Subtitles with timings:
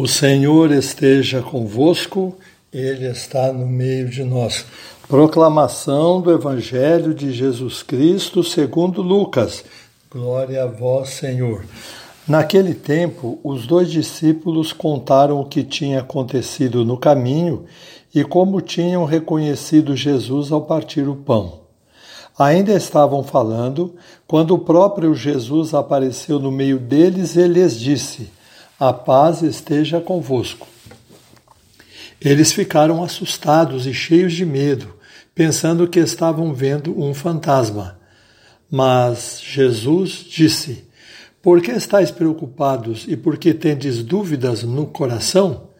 [0.00, 2.36] O Senhor esteja convosco,
[2.72, 4.64] Ele está no meio de nós.
[5.08, 9.64] Proclamação do Evangelho de Jesus Cristo segundo Lucas.
[10.08, 11.64] Glória a vós, Senhor.
[12.28, 17.64] Naquele tempo, os dois discípulos contaram o que tinha acontecido no caminho
[18.14, 21.62] e como tinham reconhecido Jesus ao partir o pão.
[22.38, 23.96] Ainda estavam falando
[24.28, 28.37] quando o próprio Jesus apareceu no meio deles e lhes disse:
[28.78, 30.68] a paz esteja convosco.
[32.20, 34.94] Eles ficaram assustados e cheios de medo,
[35.34, 37.98] pensando que estavam vendo um fantasma.
[38.70, 40.84] Mas Jesus disse:
[41.42, 45.70] Por que estáis preocupados e por que tendes dúvidas no coração?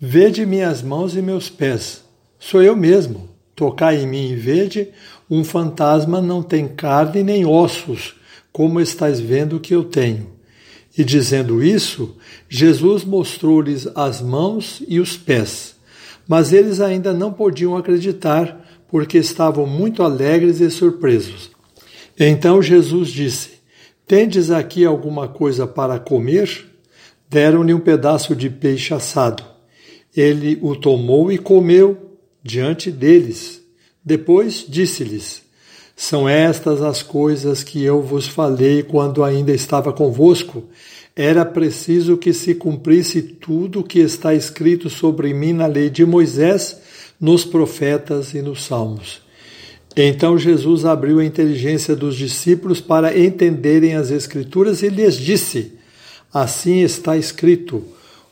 [0.00, 2.02] Vede minhas mãos e meus pés.
[2.38, 3.30] Sou eu mesmo.
[3.54, 4.88] Tocai em mim e vede,
[5.30, 8.14] um fantasma não tem carne nem ossos,
[8.50, 10.31] como estáis vendo que eu tenho.
[10.96, 12.16] E dizendo isso,
[12.48, 15.74] Jesus mostrou-lhes as mãos e os pés.
[16.28, 21.50] Mas eles ainda não podiam acreditar, porque estavam muito alegres e surpresos.
[22.18, 23.52] Então Jesus disse:
[24.06, 26.66] Tendes aqui alguma coisa para comer?
[27.28, 29.42] Deram-lhe um pedaço de peixe assado.
[30.14, 33.62] Ele o tomou e comeu diante deles.
[34.04, 35.41] Depois disse-lhes:
[36.02, 40.64] são estas as coisas que eu vos falei quando ainda estava convosco.
[41.14, 46.04] Era preciso que se cumprisse tudo o que está escrito sobre mim na lei de
[46.04, 46.76] Moisés,
[47.20, 49.22] nos profetas e nos salmos.
[49.96, 55.74] Então Jesus abriu a inteligência dos discípulos para entenderem as Escrituras e lhes disse:
[56.34, 57.80] Assim está escrito: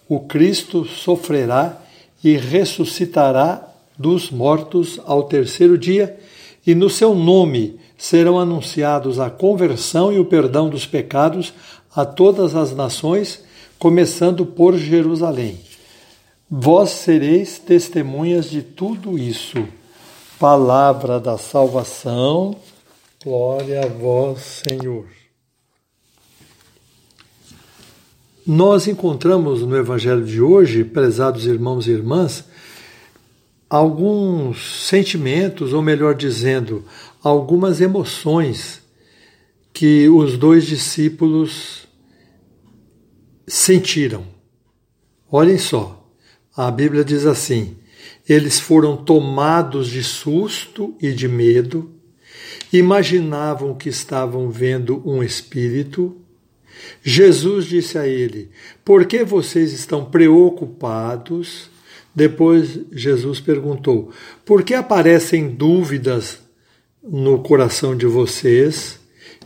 [0.08, 1.80] o Cristo sofrerá
[2.24, 3.64] e ressuscitará
[3.96, 6.18] dos mortos ao terceiro dia
[6.66, 11.52] e no seu nome serão anunciados a conversão e o perdão dos pecados
[11.94, 13.42] a todas as nações,
[13.78, 15.58] começando por Jerusalém.
[16.50, 19.66] Vós sereis testemunhas de tudo isso.
[20.38, 22.56] Palavra da salvação,
[23.22, 25.06] glória a vós, Senhor.
[28.46, 32.44] Nós encontramos no Evangelho de hoje, prezados irmãos e irmãs,
[33.70, 36.84] alguns sentimentos, ou melhor dizendo,
[37.22, 38.82] algumas emoções
[39.72, 41.86] que os dois discípulos
[43.46, 44.26] sentiram.
[45.30, 46.12] Olhem só,
[46.56, 47.76] a Bíblia diz assim:
[48.28, 51.90] eles foram tomados de susto e de medo,
[52.72, 56.16] imaginavam que estavam vendo um espírito.
[57.02, 58.50] Jesus disse a ele:
[58.84, 61.69] Por que vocês estão preocupados?
[62.14, 64.10] Depois Jesus perguntou:
[64.44, 66.38] Por que aparecem dúvidas
[67.02, 68.98] no coração de vocês?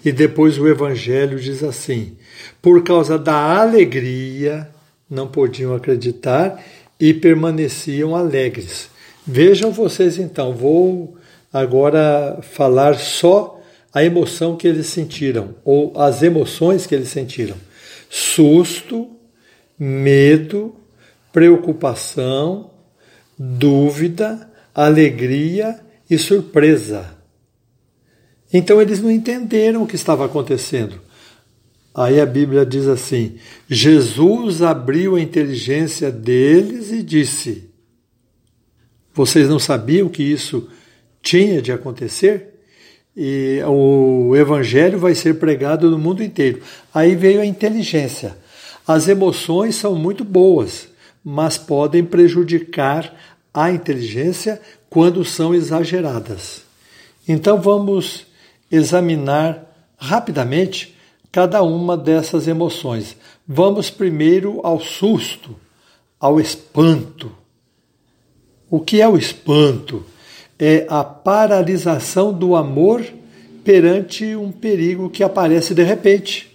[0.05, 2.17] E depois o Evangelho diz assim:
[2.61, 4.69] Por causa da alegria,
[5.09, 6.63] não podiam acreditar
[6.99, 8.89] e permaneciam alegres.
[9.27, 11.17] Vejam vocês então, vou
[11.53, 13.61] agora falar só
[13.93, 17.57] a emoção que eles sentiram, ou as emoções que eles sentiram:
[18.11, 19.11] susto,
[19.79, 20.75] medo,
[21.35, 22.71] preocupação,
[23.37, 27.19] dúvida, alegria e surpresa.
[28.53, 31.01] Então eles não entenderam o que estava acontecendo.
[31.93, 33.35] Aí a Bíblia diz assim:
[33.69, 37.69] Jesus abriu a inteligência deles e disse:
[39.13, 40.69] Vocês não sabiam que isso
[41.21, 42.61] tinha de acontecer?
[43.17, 46.63] E o evangelho vai ser pregado no mundo inteiro.
[46.93, 48.37] Aí veio a inteligência.
[48.87, 50.94] As emoções são muito boas,
[51.25, 53.15] mas podem prejudicar
[53.53, 56.63] a inteligência quando são exageradas.
[57.27, 58.27] Então vamos
[58.71, 59.65] examinar
[59.97, 60.95] rapidamente
[61.33, 63.17] cada uma dessas emoções.
[63.47, 65.57] Vamos primeiro ao susto,
[66.21, 67.33] ao espanto.
[68.71, 70.05] O que é o espanto?
[70.59, 73.05] É a paralisação do amor
[73.65, 76.54] perante um perigo que aparece de repente.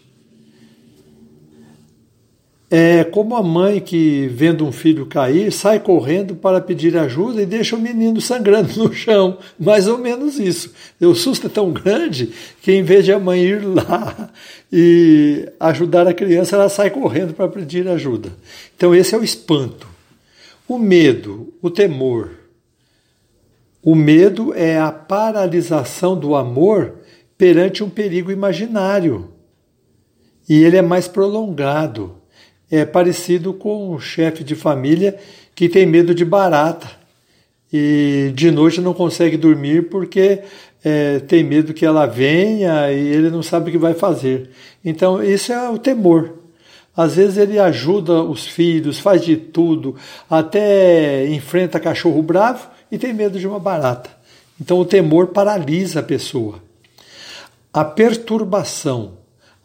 [2.71, 7.45] É como a mãe que, vendo um filho cair, sai correndo para pedir ajuda e
[7.45, 9.39] deixa o menino sangrando no chão.
[9.59, 10.71] Mais ou menos isso.
[11.01, 12.31] O susto é tão grande
[12.61, 14.29] que, em vez de a mãe ir lá
[14.71, 18.29] e ajudar a criança, ela sai correndo para pedir ajuda.
[18.77, 19.87] Então, esse é o espanto.
[20.67, 22.29] O medo, o temor.
[23.81, 26.97] O medo é a paralisação do amor
[27.35, 29.31] perante um perigo imaginário.
[30.47, 32.19] E ele é mais prolongado
[32.71, 35.17] é parecido com um chefe de família
[35.55, 36.89] que tem medo de barata
[37.71, 40.41] e de noite não consegue dormir porque
[40.83, 44.49] é, tem medo que ela venha e ele não sabe o que vai fazer.
[44.83, 46.35] Então, isso é o temor.
[46.95, 49.95] Às vezes ele ajuda os filhos, faz de tudo,
[50.29, 54.09] até enfrenta cachorro bravo e tem medo de uma barata.
[54.59, 56.61] Então o temor paralisa a pessoa.
[57.71, 59.13] A perturbação.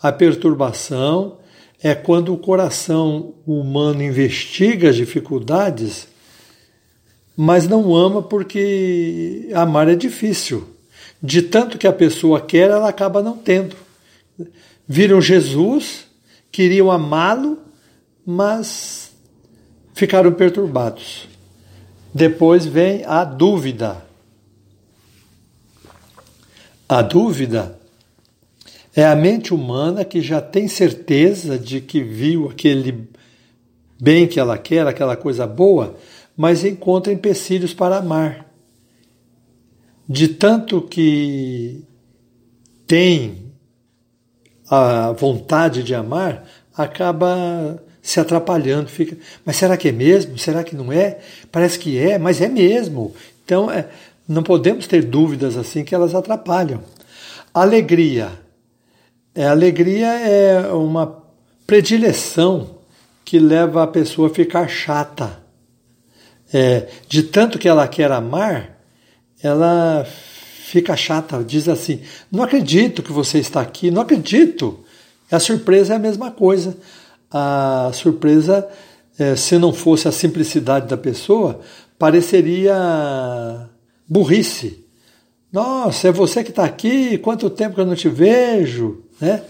[0.00, 1.38] A perturbação
[1.84, 6.08] é quando o coração humano investiga as dificuldades,
[7.36, 10.66] mas não ama porque amar é difícil.
[11.22, 13.76] De tanto que a pessoa quer, ela acaba não tendo.
[14.88, 16.06] Viram Jesus,
[16.50, 17.58] queriam amá-lo,
[18.24, 19.12] mas
[19.92, 21.28] ficaram perturbados.
[22.14, 24.02] Depois vem a dúvida.
[26.88, 27.78] A dúvida
[28.96, 33.08] é a mente humana que já tem certeza de que viu aquele
[34.00, 35.96] bem que ela quer, aquela coisa boa,
[36.36, 38.46] mas encontra empecilhos para amar.
[40.08, 41.82] De tanto que
[42.86, 43.52] tem
[44.70, 50.38] a vontade de amar, acaba se atrapalhando, fica, mas será que é mesmo?
[50.38, 51.18] Será que não é?
[51.50, 53.14] Parece que é, mas é mesmo.
[53.44, 53.88] Então, é,
[54.28, 56.82] não podemos ter dúvidas assim que elas atrapalham.
[57.52, 58.43] Alegria
[59.34, 61.24] é, alegria é uma
[61.66, 62.78] predileção
[63.24, 65.42] que leva a pessoa a ficar chata.
[66.52, 68.78] É, de tanto que ela quer amar,
[69.42, 72.00] ela fica chata, diz assim:
[72.30, 74.84] Não acredito que você está aqui, não acredito.
[75.30, 76.76] A surpresa é a mesma coisa.
[77.30, 78.68] A surpresa,
[79.18, 81.60] é, se não fosse a simplicidade da pessoa,
[81.98, 83.68] pareceria
[84.08, 84.84] burrice.
[85.50, 89.03] Nossa, é você que está aqui, quanto tempo que eu não te vejo.
[89.20, 89.42] Né?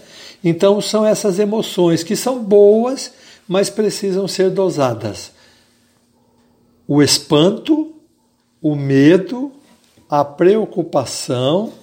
[0.43, 3.11] Então são essas emoções que são boas,
[3.47, 5.31] mas precisam ser dosadas.
[6.87, 7.93] O espanto,
[8.61, 9.51] o medo,
[10.09, 11.73] a preocupação,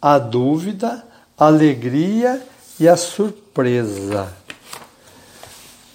[0.00, 1.04] a dúvida,
[1.36, 2.42] a alegria
[2.78, 4.32] e a surpresa.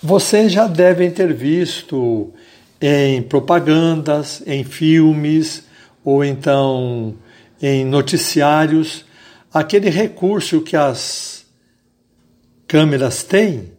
[0.02, 2.32] Vocês já devem ter visto
[2.80, 5.64] em propagandas, em filmes
[6.04, 7.16] ou então
[7.62, 9.06] em noticiários
[9.56, 11.46] aquele recurso que as
[12.68, 13.72] câmeras têm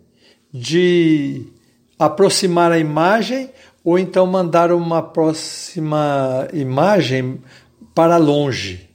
[0.51, 1.53] de
[1.99, 3.51] aproximar a imagem
[3.85, 7.43] ou então mandar uma próxima imagem
[7.95, 8.89] para longe.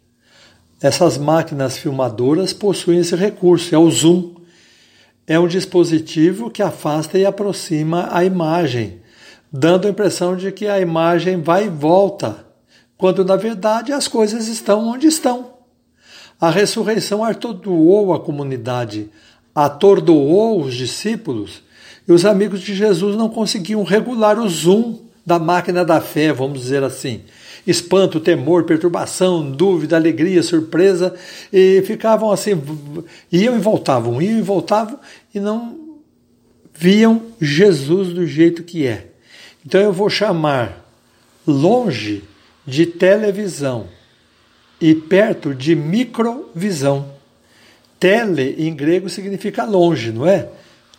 [0.81, 4.33] Essas máquinas filmadoras possuem esse recurso, é o zoom.
[5.27, 9.01] É um dispositivo que afasta e aproxima a imagem,
[9.53, 12.43] dando a impressão de que a imagem vai e volta,
[12.97, 15.60] quando na verdade as coisas estão onde estão.
[16.41, 19.11] A ressurreição atordoou a comunidade,
[19.53, 21.61] atordoou os discípulos
[22.07, 26.61] e os amigos de Jesus não conseguiam regular o zoom da máquina da fé, vamos
[26.61, 27.21] dizer assim.
[27.67, 31.13] Espanto, temor, perturbação, dúvida, alegria, surpresa,
[31.53, 32.59] e ficavam assim,
[33.31, 34.99] iam e voltavam, iam e voltavam,
[35.35, 35.77] e não
[36.73, 39.11] viam Jesus do jeito que é.
[39.63, 40.83] Então eu vou chamar
[41.45, 42.23] longe
[42.65, 44.00] de televisão
[44.81, 47.05] e perto de microvisão.
[47.99, 50.49] Tele em grego significa longe, não é?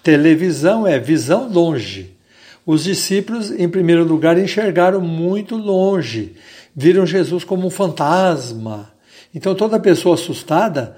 [0.02, 2.16] Televisão é visão longe.
[2.64, 6.36] Os discípulos, em primeiro lugar, enxergaram muito longe,
[6.76, 8.92] viram Jesus como um fantasma.
[9.34, 10.96] Então toda pessoa assustada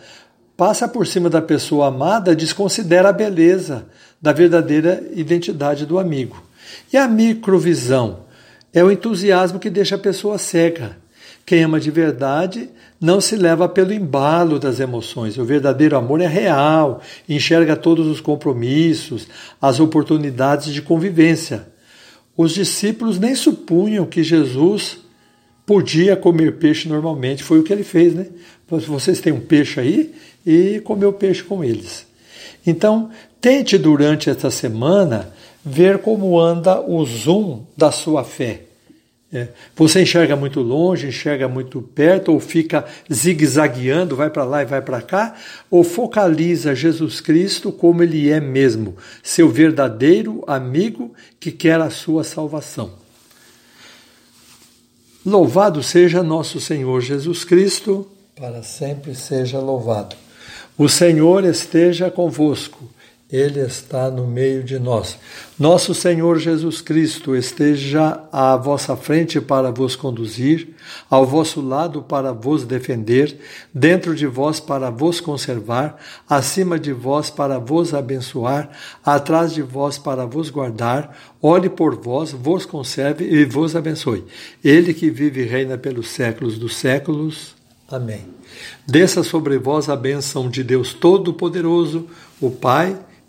[0.57, 3.87] passa por cima da pessoa amada, desconsidera a beleza
[4.21, 6.43] da verdadeira identidade do amigo.
[6.93, 8.21] E a microvisão
[8.75, 11.04] é o entusiasmo que deixa a pessoa cega.
[11.47, 12.71] Quem ama de verdade
[13.01, 15.37] não se leva pelo embalo das emoções.
[15.37, 19.29] O verdadeiro amor é real, enxerga todos os compromissos,
[19.61, 21.67] as oportunidades de convivência.
[22.37, 24.99] Os discípulos nem supunham que Jesus
[25.67, 27.43] podia comer peixe normalmente.
[27.43, 28.27] Foi o que ele fez, né?
[28.69, 30.15] Vocês têm um peixe aí
[30.47, 32.07] e comeu peixe com eles.
[32.67, 33.11] Então,
[33.41, 35.33] tente durante esta semana
[35.65, 38.63] ver como anda o zoom da sua fé.
[39.35, 39.49] É.
[39.75, 44.81] Você enxerga muito longe, enxerga muito perto, ou fica zigue-zagueando, vai para lá e vai
[44.81, 45.35] para cá,
[45.69, 52.23] ou focaliza Jesus Cristo como ele é mesmo, seu verdadeiro amigo que quer a sua
[52.23, 52.93] salvação.
[55.27, 60.15] Louvado seja nosso Senhor Jesus Cristo, para sempre seja louvado.
[60.79, 62.89] O Senhor esteja convosco.
[63.35, 65.19] Ele está no meio de nós.
[65.59, 70.69] Nosso Senhor Jesus Cristo esteja à vossa frente para vos conduzir,
[71.11, 73.37] ao vosso lado para vos defender,
[73.75, 76.01] dentro de vós para vos conservar,
[76.31, 78.71] acima de vós para vos abençoar,
[79.05, 84.25] atrás de vós para vos guardar, olhe por vós, vos conserve e vos abençoe.
[84.63, 87.57] Ele que vive e reina pelos séculos dos séculos.
[87.91, 88.27] Amém.
[88.87, 92.07] Desça sobre vós a bênção de Deus Todo-Poderoso,
[92.41, 92.97] o Pai,